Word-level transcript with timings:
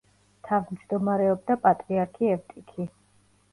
თავჯდომარეობდა 0.47 1.59
პატრიარქი 1.67 2.35
ევტიქი. 2.39 2.91